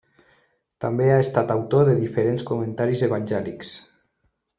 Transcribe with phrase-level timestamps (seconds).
[0.85, 3.71] També ha estat autor de diferents comentaris evangèlics.